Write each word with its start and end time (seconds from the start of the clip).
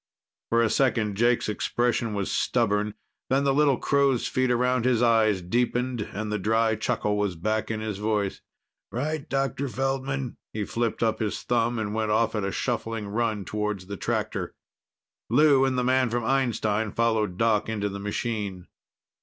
For 0.49 0.63
a 0.63 0.69
second, 0.71 1.13
Jake's 1.15 1.47
expression 1.47 2.15
was 2.15 2.31
stubborn. 2.31 2.95
Then 3.29 3.43
the 3.43 3.53
little 3.53 3.77
crow's 3.77 4.25
feet 4.27 4.49
around 4.49 4.83
his 4.83 5.03
eyes 5.03 5.43
deepened 5.43 6.01
and 6.11 6.31
the 6.31 6.39
dry 6.39 6.73
chuckle 6.75 7.19
was 7.19 7.35
back 7.35 7.69
in 7.69 7.81
his 7.81 7.99
voice. 7.99 8.41
"Right, 8.91 9.29
Dr. 9.29 9.69
Feldman." 9.69 10.37
He 10.53 10.65
flipped 10.65 11.03
up 11.03 11.19
his 11.19 11.43
thumb 11.43 11.77
and 11.77 11.93
went 11.93 12.09
off 12.09 12.33
at 12.33 12.43
a 12.43 12.51
shuffling 12.51 13.09
run 13.09 13.45
toward 13.45 13.81
the 13.81 13.95
tractor. 13.95 14.55
Lou 15.29 15.65
and 15.65 15.77
the 15.77 15.83
man 15.83 16.09
from 16.09 16.25
Einstein 16.25 16.91
followed 16.91 17.37
Doc 17.37 17.69
into 17.69 17.87
the 17.87 17.99
machine. 17.99 18.65